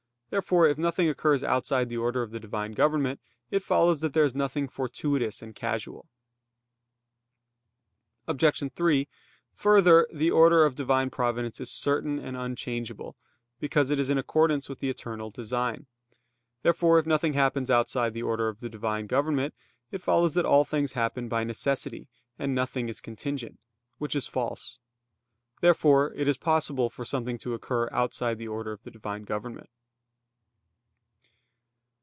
[0.31, 3.19] Therefore, if nothing occurs outside the order of the Divine government,
[3.49, 6.07] it follows that there is nothing fortuitous and casual.
[8.29, 8.71] Obj.
[8.71, 9.09] 3:
[9.51, 13.17] Further, the order of Divine Providence is certain and unchangeable;
[13.59, 15.85] because it is in accordance with the eternal design.
[16.63, 19.53] Therefore, if nothing happens outside the order of the Divine government,
[19.91, 22.07] it follows that all things happen by necessity,
[22.39, 23.59] and nothing is contingent;
[23.97, 24.79] which is false.
[25.59, 29.69] Therefore it is possible for something to occur outside the order of the Divine government.